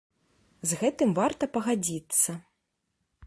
[0.69, 2.37] З гэтым варта пагадзіцца.